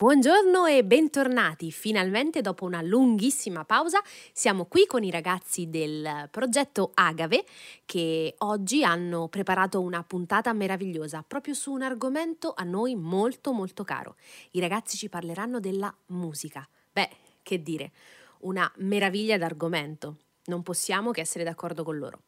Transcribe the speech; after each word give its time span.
Buongiorno 0.00 0.64
e 0.64 0.82
bentornati. 0.82 1.70
Finalmente, 1.70 2.40
dopo 2.40 2.64
una 2.64 2.80
lunghissima 2.80 3.66
pausa, 3.66 4.00
siamo 4.32 4.64
qui 4.64 4.86
con 4.86 5.04
i 5.04 5.10
ragazzi 5.10 5.68
del 5.68 6.26
progetto 6.30 6.92
Agave 6.94 7.44
che 7.84 8.34
oggi 8.38 8.82
hanno 8.82 9.28
preparato 9.28 9.82
una 9.82 10.02
puntata 10.02 10.54
meravigliosa 10.54 11.22
proprio 11.22 11.52
su 11.52 11.72
un 11.72 11.82
argomento 11.82 12.54
a 12.56 12.64
noi 12.64 12.96
molto 12.96 13.52
molto 13.52 13.84
caro. 13.84 14.16
I 14.52 14.60
ragazzi 14.60 14.96
ci 14.96 15.10
parleranno 15.10 15.60
della 15.60 15.94
musica. 16.06 16.66
Beh, 16.90 17.10
che 17.42 17.62
dire, 17.62 17.92
una 18.38 18.72
meraviglia 18.76 19.36
d'argomento. 19.36 20.16
Non 20.46 20.62
possiamo 20.62 21.10
che 21.10 21.20
essere 21.20 21.44
d'accordo 21.44 21.84
con 21.84 21.98
loro 21.98 22.22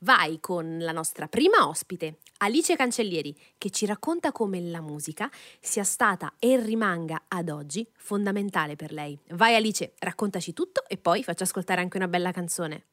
vai 0.00 0.40
con 0.40 0.78
la 0.78 0.92
nostra 0.92 1.28
prima 1.28 1.68
ospite, 1.68 2.18
Alice 2.42 2.74
Cancellieri, 2.74 3.36
che 3.58 3.68
ci 3.68 3.84
racconta 3.84 4.32
come 4.32 4.60
la 4.62 4.80
musica 4.80 5.30
sia 5.60 5.84
stata 5.84 6.34
e 6.38 6.58
rimanga 6.58 7.24
ad 7.28 7.50
oggi 7.50 7.86
fondamentale 7.96 8.76
per 8.76 8.92
lei. 8.92 9.18
Vai 9.32 9.54
Alice, 9.56 9.92
raccontaci 9.98 10.54
tutto 10.54 10.84
e 10.88 10.96
poi 10.96 11.22
faccio 11.22 11.42
ascoltare 11.42 11.82
anche 11.82 11.98
una 11.98 12.08
bella 12.08 12.32
canzone. 12.32 12.84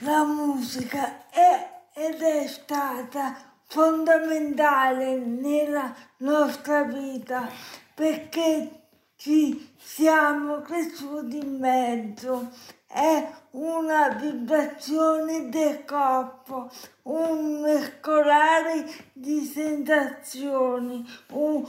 La 0.00 0.22
musica 0.22 1.30
è 1.30 1.86
ed 1.94 2.20
è 2.20 2.46
stata 2.46 3.56
fondamentale 3.64 5.16
nella 5.16 5.94
nostra 6.18 6.82
vita 6.82 7.50
perché 7.94 8.88
ci 9.16 9.74
siamo 9.78 10.60
cresciuti 10.60 11.38
in 11.38 11.58
mezzo 11.58 12.50
è 12.88 13.30
una 13.50 14.08
vibrazione 14.08 15.48
del 15.50 15.84
corpo, 15.84 16.70
un 17.02 17.60
mescolare 17.60 18.84
di 19.12 19.44
sensazioni, 19.44 21.06
un, 21.32 21.68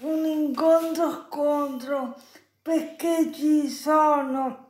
un 0.00 0.24
incontro-scontro, 0.26 2.20
perché 2.60 3.30
ci 3.32 3.70
sono 3.70 4.64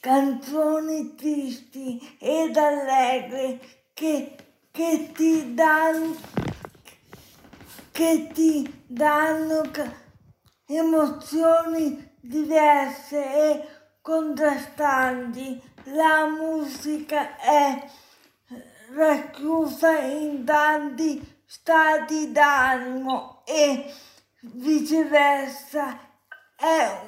canzoni 0.00 1.14
tristi 1.16 2.16
ed 2.20 2.56
allegre 2.56 3.58
che, 3.92 4.36
che 4.70 5.10
ti 5.12 5.54
danno 5.54 6.14
che 7.90 8.28
ti 8.34 8.82
danno 8.88 9.62
emozioni 10.66 12.16
diverse 12.20 13.18
e 13.18 13.68
contrastanti. 14.04 15.58
La 15.84 16.26
musica 16.26 17.38
è 17.38 17.88
racchiusa 18.92 19.98
in 19.98 20.44
tanti 20.44 21.42
stati 21.46 22.30
d'animo 22.30 23.40
e 23.46 23.90
viceversa. 24.40 25.98
È 26.54 27.00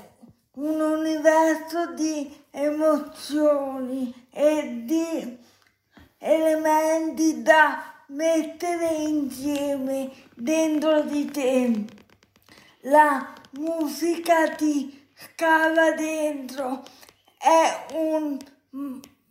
un 0.53 0.81
universo 0.81 1.93
di 1.93 2.35
emozioni 2.51 4.29
e 4.33 4.81
di 4.85 5.39
elementi 6.17 7.43
da 7.43 7.93
mettere 8.07 8.89
insieme 8.95 10.13
dentro 10.35 11.03
di 11.03 11.27
te. 11.27 11.85
La 12.81 13.35
musica 13.51 14.49
ti 14.55 15.06
scava 15.17 15.93
dentro, 15.93 16.85
è 17.39 17.87
un 17.95 18.39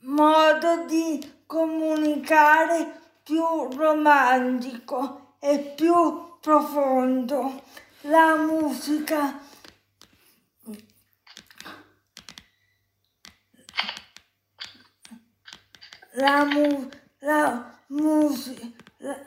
modo 0.02 0.86
di 0.86 1.44
comunicare 1.46 3.02
più 3.24 3.70
romantico 3.72 5.36
e 5.40 5.74
più 5.76 6.38
profondo. 6.42 7.62
La 8.02 8.36
musica 8.36 9.40
la, 16.16 16.46
mu- 16.46 16.90
la, 17.20 17.78
musica, 17.88 18.68
la, 18.98 19.18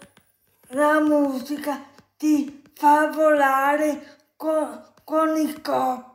la 0.69 1.01
musica 1.01 1.85
ti 2.17 2.63
fa 2.75 3.09
volare 3.09 4.17
con, 4.37 4.93
con 5.05 5.37
il 5.37 5.61
corpo 5.61 6.08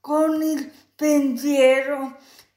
con 0.00 0.42
il 0.42 0.72
pensiero 0.94 2.16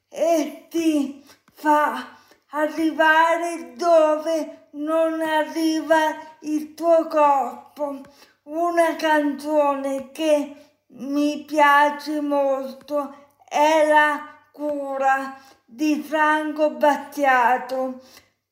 e 0.10 0.68
ti 0.70 1.24
fa 1.52 2.18
arrivare 2.50 3.74
dove 3.76 4.68
non 4.72 5.22
arriva 5.22 6.16
il 6.42 6.74
tuo 6.74 7.08
corpo. 7.08 8.02
Una 8.44 8.96
canzone 8.96 10.12
che 10.12 10.56
mi 10.88 11.44
piace 11.46 12.22
molto 12.22 13.16
è 13.48 13.88
La 13.88 14.46
cura 14.52 15.36
di 15.66 16.02
Franco 16.02 16.72
Battiato 16.72 18.02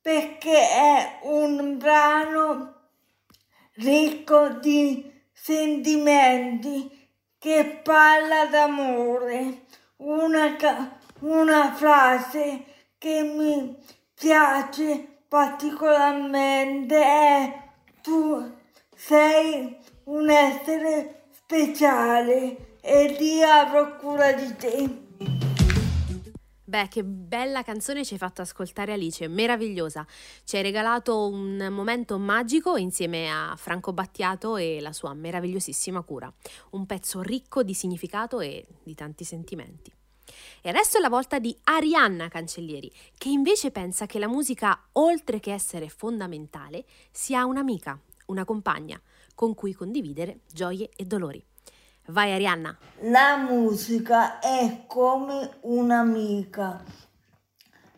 perché 0.01 0.69
è 0.69 1.19
un 1.24 1.78
brano 1.78 2.75
ricco 3.75 4.50
di 4.50 5.12
sentimenti 5.31 7.00
che 7.41 7.79
parla 7.81 8.46
d'amore, 8.46 9.66
una, 9.97 10.56
una 11.22 11.74
frase 11.74 12.66
che 13.00 13.24
mi 13.24 13.75
piace 14.13 15.24
particolarmente 15.28 17.01
è 17.01 17.62
tu 18.03 18.47
sei 18.96 19.75
un 20.03 20.30
essere 20.30 21.30
speciale 21.31 22.78
e 22.80 23.16
Dio 23.18 23.47
avrò 23.47 23.96
cura 23.96 24.34
di 24.34 24.56
te. 24.57 25.50
Beh, 26.72 26.88
che 26.88 27.04
bella 27.04 27.64
canzone 27.64 28.06
ci 28.06 28.14
hai 28.14 28.20
fatto 28.20 28.42
ascoltare 28.42 28.94
Alice, 28.94 29.28
meravigliosa. 29.28 30.08
Ci 30.46 30.56
hai 30.56 30.62
regalato 30.62 31.28
un 31.28 31.68
momento 31.70 32.18
magico 32.18 32.78
insieme 32.78 33.30
a 33.30 33.56
Franco 33.58 33.92
Battiato 33.92 34.56
e 34.56 34.80
la 34.80 34.94
sua 34.94 35.14
meravigliosissima 35.14 36.02
cura. 36.02 36.34
Un 36.70 36.86
pezzo 36.86 37.22
ricco 37.22 37.62
di 37.62 37.74
significato 37.74 38.40
e 38.40 38.66
di 38.84 38.96
tanti 38.96 39.26
sentimenti. 39.26 39.92
E 40.62 40.70
adesso 40.70 40.98
è 40.98 41.02
la 41.02 41.10
volta 41.10 41.40
di 41.40 41.54
Arianna 41.64 42.30
Cancellieri, 42.30 42.90
che 43.18 43.28
invece 43.28 43.72
pensa 43.72 44.06
che 44.06 44.18
la 44.18 44.30
musica, 44.30 44.81
oltre 44.94 45.42
che 45.42 45.52
essere 45.52 45.90
fondamentale, 45.90 46.86
sia 47.12 47.44
un'amica, 47.44 48.00
una 48.28 48.46
compagna, 48.46 48.98
con 49.36 49.56
cui 49.56 49.74
condividere 49.74 50.44
gioie 50.50 50.90
e 50.96 51.04
dolori. 51.04 51.46
Vai 52.12 52.34
Arianna. 52.34 52.78
La 53.04 53.38
musica 53.38 54.40
è 54.40 54.84
come 54.86 55.60
un'amica. 55.62 56.84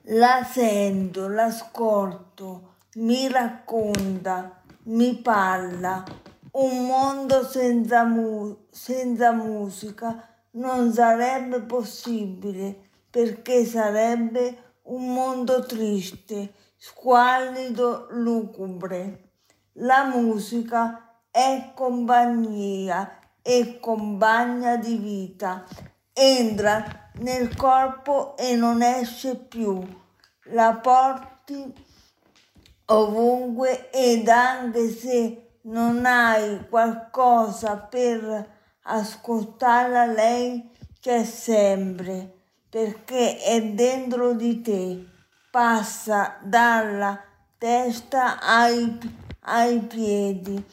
La 0.03 0.47
sento, 0.47 1.27
l'ascolto, 1.27 2.75
mi 2.95 3.27
racconta, 3.27 4.61
mi 4.83 5.15
parla. 5.15 6.03
Un 6.51 6.85
mondo 6.85 7.43
senza, 7.43 8.03
mu- 8.03 8.67
senza 8.69 9.31
musica 9.31 10.27
non 10.51 10.93
sarebbe 10.93 11.61
possibile 11.61 12.89
perché 13.09 13.65
sarebbe 13.65 14.75
un 14.83 15.11
mondo 15.11 15.65
triste, 15.65 16.53
squallido, 16.77 18.09
lugubre. 18.11 19.31
La 19.77 20.05
musica 20.05 21.17
è 21.31 21.71
compagnia 21.73 23.17
e 23.43 23.79
compagna 23.79 24.77
di 24.77 24.95
vita. 24.95 25.65
Entra 26.13 27.11
nel 27.15 27.55
corpo 27.55 28.35
e 28.37 28.55
non 28.55 28.81
esce 28.81 29.35
più. 29.35 29.85
La 30.45 30.73
porti 30.81 31.71
ovunque 32.85 33.91
ed 33.91 34.27
anche 34.29 34.89
se 34.89 35.57
non 35.63 36.05
hai 36.05 36.67
qualcosa 36.69 37.77
per 37.77 38.49
ascoltarla, 38.83 40.05
lei 40.05 40.71
c'è 40.99 41.23
sempre 41.23 42.41
perché 42.69 43.37
è 43.37 43.63
dentro 43.71 44.33
di 44.33 44.61
te. 44.61 45.05
Passa 45.51 46.39
dalla 46.41 47.21
testa 47.59 48.39
ai, 48.41 48.97
ai 49.41 49.79
piedi 49.81 50.65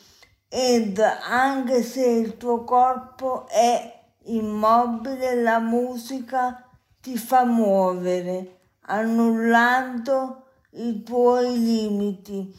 ed 0.52 0.99
anche 0.99 1.85
se 1.85 2.05
il 2.05 2.37
tuo 2.37 2.64
corpo 2.64 3.47
è 3.47 4.02
immobile, 4.25 5.41
la 5.41 5.61
musica 5.61 6.69
ti 7.00 7.17
fa 7.17 7.44
muovere, 7.44 8.58
annullando 8.87 10.47
i 10.70 11.05
tuoi 11.05 11.56
limiti. 11.56 12.52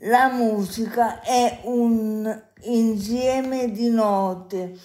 La 0.00 0.30
musica 0.30 1.20
è 1.20 1.60
un 1.64 2.42
insieme 2.62 3.70
di 3.70 3.90
note 3.90 4.78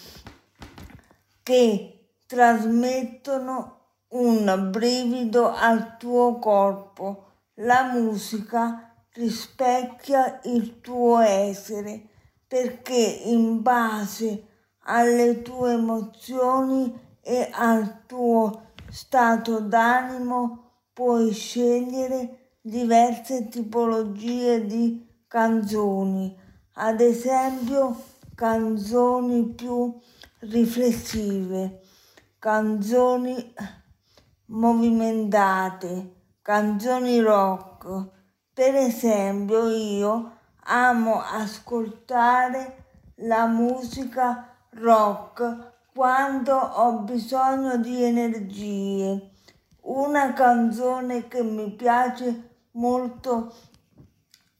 che 1.41 2.15
trasmettono 2.27 3.77
un 4.09 4.67
brivido 4.71 5.53
al 5.53 5.95
tuo 5.97 6.37
corpo. 6.37 7.27
La 7.55 7.91
musica 7.93 8.90
rispecchia 9.13 10.39
il 10.45 10.79
tuo 10.81 11.19
essere, 11.19 12.09
perché 12.47 12.95
in 12.95 13.61
base 13.61 14.47
alle 14.83 15.41
tue 15.41 15.73
emozioni 15.73 16.93
e 17.21 17.49
al 17.51 18.05
tuo 18.05 18.71
stato 18.89 19.59
d'animo 19.59 20.71
puoi 20.93 21.31
scegliere 21.31 22.55
diverse 22.61 23.47
tipologie 23.47 24.65
di 24.65 25.07
canzoni, 25.27 26.37
ad 26.73 26.99
esempio 26.99 28.03
canzoni 28.35 29.45
più 29.53 29.97
riflessive, 30.39 31.81
canzoni 32.39 33.53
movimentate, 34.45 36.15
canzoni 36.41 37.19
rock. 37.19 38.19
Per 38.53 38.75
esempio 38.75 39.69
io 39.69 40.37
amo 40.65 41.21
ascoltare 41.21 42.83
la 43.21 43.45
musica 43.45 44.53
rock 44.71 45.71
quando 45.93 46.57
ho 46.57 46.99
bisogno 46.99 47.77
di 47.77 48.03
energie. 48.03 49.31
Una 49.83 50.33
canzone 50.33 51.29
che 51.29 51.43
mi 51.43 51.71
piace 51.71 52.49
molto 52.71 53.53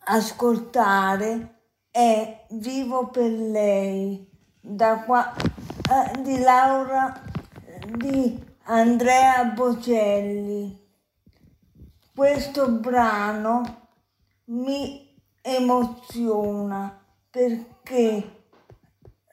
ascoltare 0.05 1.59
è 1.91 2.45
Vivo 2.51 3.09
per 3.09 3.29
lei 3.29 4.25
da 4.61 4.99
qua, 4.99 5.33
eh, 5.35 6.21
di 6.21 6.39
Laura 6.39 7.21
di 7.97 8.41
Andrea 8.63 9.44
Bocelli. 9.45 10.79
Questo 12.15 12.69
brano 12.69 13.81
mi 14.51 15.09
emoziona 15.42 17.00
perché 17.30 18.45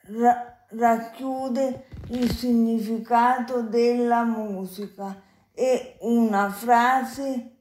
ra- 0.07 0.65
racchiude 0.69 1.87
il 2.09 2.31
significato 2.31 3.61
della 3.61 4.23
musica 4.23 5.21
e 5.53 5.97
una 6.01 6.49
frase 6.49 7.57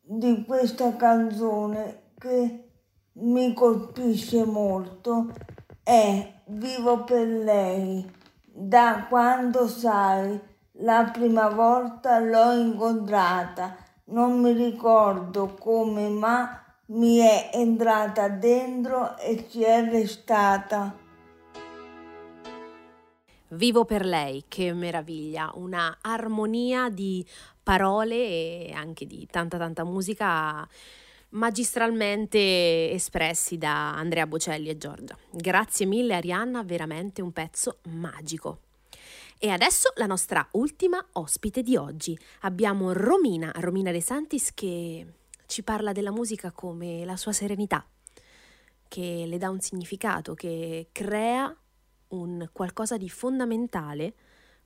di 0.00 0.44
questa 0.44 0.96
canzone 0.96 2.10
che 2.18 2.70
mi 3.14 3.54
colpisce 3.54 4.44
molto 4.44 5.32
è 5.82 6.40
Vivo 6.44 7.04
per 7.04 7.26
lei 7.26 8.04
da 8.44 9.06
quando 9.08 9.68
sai 9.68 10.38
la 10.78 11.08
prima 11.12 11.48
volta 11.48 12.18
l'ho 12.18 12.52
incontrata 12.52 13.76
non 14.04 14.40
mi 14.40 14.52
ricordo 14.52 15.54
come 15.54 16.08
ma 16.08 16.62
mi 16.86 17.18
è 17.18 17.50
entrata 17.54 18.28
dentro 18.28 19.16
e 19.18 19.46
ci 19.48 19.62
è 19.62 19.88
restata. 19.88 20.94
Vivo 23.48 23.84
per 23.84 24.04
lei, 24.06 24.44
che 24.48 24.72
meraviglia, 24.72 25.50
una 25.54 25.98
armonia 26.00 26.88
di 26.88 27.24
parole 27.62 28.14
e 28.14 28.72
anche 28.74 29.06
di 29.06 29.26
tanta 29.30 29.58
tanta 29.58 29.84
musica 29.84 30.66
magistralmente 31.30 32.90
espressi 32.90 33.58
da 33.58 33.94
Andrea 33.94 34.26
Bocelli 34.26 34.68
e 34.68 34.78
Giorgia. 34.78 35.16
Grazie 35.30 35.86
mille 35.86 36.14
Arianna, 36.14 36.62
veramente 36.62 37.22
un 37.22 37.32
pezzo 37.32 37.78
magico. 37.90 38.58
E 39.44 39.48
adesso 39.48 39.92
la 39.96 40.06
nostra 40.06 40.46
ultima 40.52 41.04
ospite 41.14 41.62
di 41.62 41.74
oggi. 41.74 42.16
Abbiamo 42.42 42.92
Romina, 42.92 43.50
Romina 43.56 43.90
De 43.90 44.00
Santis 44.00 44.54
che 44.54 45.04
ci 45.46 45.64
parla 45.64 45.90
della 45.90 46.12
musica 46.12 46.52
come 46.52 47.04
la 47.04 47.16
sua 47.16 47.32
serenità, 47.32 47.84
che 48.86 49.24
le 49.26 49.38
dà 49.38 49.50
un 49.50 49.58
significato, 49.58 50.34
che 50.34 50.90
crea 50.92 51.52
un 52.10 52.50
qualcosa 52.52 52.96
di 52.96 53.08
fondamentale 53.08 54.14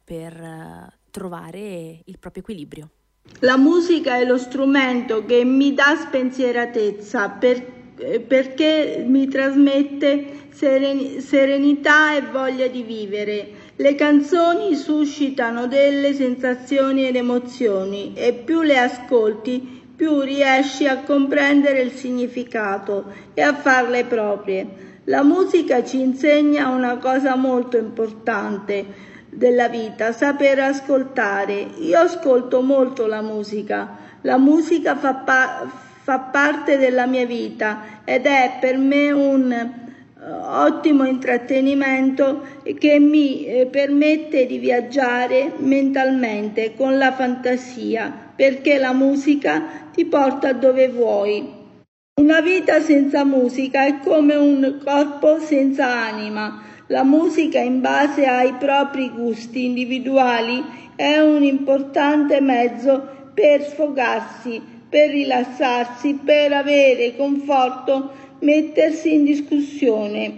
per 0.05 0.39
eh, 0.39 0.99
trovare 1.11 2.03
il 2.05 2.19
proprio 2.19 2.43
equilibrio. 2.43 2.91
La 3.39 3.57
musica 3.57 4.19
è 4.19 4.27
lo 4.27 4.37
strumento 4.37 5.25
che 5.25 5.43
mi 5.43 5.73
dà 5.73 5.97
spensieratezza 5.99 7.31
per, 7.31 7.95
eh, 7.97 8.21
perché 8.21 9.03
mi 9.09 9.27
trasmette 9.27 10.49
seren- 10.51 11.19
serenità 11.21 12.15
e 12.15 12.21
voglia 12.21 12.67
di 12.67 12.83
vivere. 12.83 13.66
Le 13.79 13.95
canzoni 13.95 14.75
suscitano 14.75 15.67
delle 15.67 16.15
sensazioni 16.15 17.07
ed 17.07 17.15
emozioni 17.15 18.15
e 18.15 18.33
più 18.33 18.63
le 18.63 18.79
ascolti 18.79 19.85
più 19.95 20.21
riesci 20.23 20.87
a 20.87 21.03
comprendere 21.03 21.83
il 21.83 21.91
significato 21.91 23.05
e 23.35 23.43
a 23.43 23.53
farle 23.53 24.05
proprie. 24.05 24.67
La 25.05 25.23
musica 25.23 25.85
ci 25.85 26.01
insegna 26.01 26.69
una 26.69 26.97
cosa 26.97 27.37
molto 27.37 27.77
importante 27.77 28.87
della 29.29 29.69
vita, 29.69 30.13
saper 30.13 30.59
ascoltare. 30.61 31.69
Io 31.81 31.99
ascolto 31.99 32.63
molto 32.63 33.07
la 33.07 33.21
musica, 33.21 33.99
la 34.23 34.39
musica 34.39 34.97
fa, 34.97 35.17
pa- 35.17 35.71
fa 36.03 36.19
parte 36.19 36.79
della 36.79 37.05
mia 37.05 37.27
vita 37.27 38.01
ed 38.05 38.25
è 38.25 38.57
per 38.59 38.79
me 38.79 39.11
un 39.11 39.85
ottimo 40.29 41.05
intrattenimento 41.05 42.43
che 42.79 42.99
mi 42.99 43.45
eh, 43.45 43.67
permette 43.67 44.47
di 44.47 44.59
viaggiare 44.59 45.53
mentalmente 45.59 46.75
con 46.75 46.99
la 46.99 47.13
fantasia 47.13 48.33
perché 48.35 48.79
la 48.79 48.93
musica 48.93 49.89
ti 49.93 50.05
porta 50.05 50.53
dove 50.53 50.89
vuoi. 50.89 51.65
Una 52.21 52.41
vita 52.41 52.81
senza 52.81 53.25
musica 53.25 53.85
è 53.85 53.99
come 54.01 54.35
un 54.35 54.81
corpo 54.83 55.39
senza 55.39 55.87
anima. 55.87 56.63
La 56.89 57.03
musica 57.03 57.59
in 57.59 57.81
base 57.81 58.27
ai 58.27 58.55
propri 58.55 59.11
gusti 59.11 59.65
individuali 59.65 60.63
è 60.95 61.19
un 61.19 61.43
importante 61.43 62.41
mezzo 62.41 63.31
per 63.35 63.63
sfogarsi, 63.63 64.63
per 64.97 65.11
rilassarsi, 65.11 66.21
per 66.25 66.55
avere 66.55 67.15
conforto, 67.17 68.13
mettersi 68.39 69.13
in 69.13 69.25
discussione, 69.25 70.33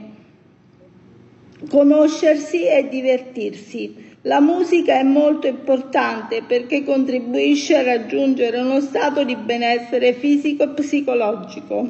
conoscersi 1.70 2.66
e 2.66 2.88
divertirsi. 2.88 4.16
La 4.22 4.40
musica 4.40 4.99
è 4.99 5.05
molto 5.05 5.46
importante 5.46 6.43
perché 6.44 6.82
contribuisce 6.82 7.76
a 7.76 7.84
raggiungere 7.84 8.58
uno 8.58 8.81
stato 8.81 9.22
di 9.22 9.37
benessere 9.37 10.12
fisico 10.14 10.64
e 10.64 10.69
psicologico. 10.70 11.87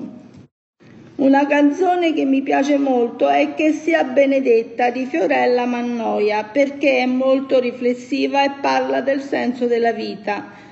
Una 1.15 1.47
canzone 1.47 2.13
che 2.13 2.27
mi 2.27 2.43
piace 2.43 2.77
molto 2.77 3.31
è 3.31 3.55
Che 3.55 3.73
sia 3.73 4.05
benedetta 4.05 4.91
di 4.91 5.07
Fiorella 5.07 5.65
Mannoia 5.65 6.45
perché 6.45 6.99
è 6.99 7.07
molto 7.07 7.59
riflessiva 7.61 8.45
e 8.45 8.51
parla 8.61 9.01
del 9.01 9.23
senso 9.23 9.65
della 9.65 9.93
vita. 9.93 10.67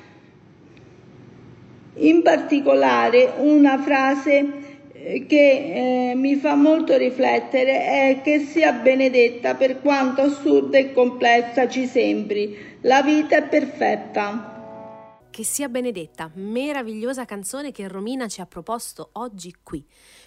In 1.99 2.23
particolare 2.23 3.33
una 3.39 3.79
frase 3.79 4.65
che 5.27 6.11
eh, 6.11 6.15
mi 6.15 6.37
fa 6.37 6.55
molto 6.55 6.97
riflettere 6.97 8.11
è 8.11 8.21
che 8.23 8.41
sia 8.41 8.73
benedetta 8.73 9.55
per 9.55 9.81
quanto 9.81 10.21
assurda 10.21 10.77
e 10.77 10.93
complessa 10.93 11.69
ci 11.69 11.87
sembri. 11.87 12.79
La 12.83 13.03
vita 13.03 13.37
è 13.37 13.49
perfetta. 13.49 14.55
Che 15.31 15.45
sia 15.45 15.69
benedetta, 15.69 16.31
meravigliosa 16.35 17.25
canzone 17.25 17.73
che 17.73 17.89
Romina 17.89 18.27
ci 18.27 18.43
ha 18.43 18.47
proposto 18.47 19.11
oggi 19.13 19.55
qui, 19.63 19.83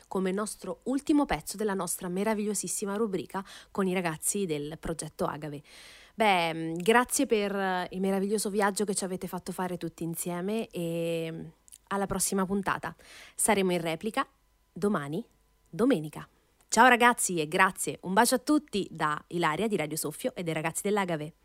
come 0.07 0.31
nostro 0.31 0.79
ultimo 0.83 1.25
pezzo 1.25 1.55
della 1.55 1.73
nostra 1.75 2.07
meravigliosissima 2.07 2.95
rubrica 2.95 3.43
con 3.69 3.85
i 3.85 3.93
ragazzi 3.93 4.45
del 4.47 4.77
progetto 4.79 5.25
Agave. 5.25 5.61
Beh, 6.19 6.73
grazie 6.75 7.25
per 7.25 7.87
il 7.91 8.01
meraviglioso 8.01 8.49
viaggio 8.49 8.83
che 8.83 8.93
ci 8.93 9.05
avete 9.05 9.25
fatto 9.25 9.53
fare 9.53 9.77
tutti 9.77 10.03
insieme 10.03 10.67
e 10.67 11.51
alla 11.87 12.07
prossima 12.07 12.45
puntata. 12.45 12.93
Saremo 13.35 13.71
in 13.71 13.79
replica 13.79 14.27
domani, 14.69 15.25
domenica. 15.69 16.27
Ciao 16.67 16.89
ragazzi 16.89 17.39
e 17.39 17.47
grazie, 17.47 17.99
un 18.01 18.11
bacio 18.11 18.35
a 18.35 18.39
tutti 18.39 18.85
da 18.91 19.17
Ilaria 19.27 19.69
di 19.69 19.77
Radio 19.77 19.95
Soffio 19.95 20.35
e 20.35 20.43
dei 20.43 20.53
ragazzi 20.53 20.81
dell'Agave. 20.83 21.35